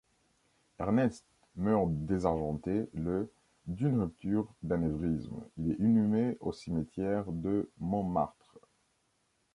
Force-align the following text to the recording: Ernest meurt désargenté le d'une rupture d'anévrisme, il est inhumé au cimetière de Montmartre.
Ernest 0.79 1.23
meurt 1.55 1.85
désargenté 1.91 2.89
le 2.95 3.31
d'une 3.67 4.01
rupture 4.01 4.51
d'anévrisme, 4.63 5.43
il 5.59 5.73
est 5.73 5.77
inhumé 5.77 6.37
au 6.39 6.51
cimetière 6.51 7.31
de 7.31 7.69
Montmartre. 7.77 8.57